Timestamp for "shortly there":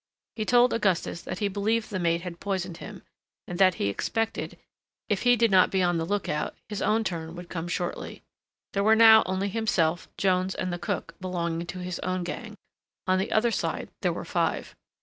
7.67-8.83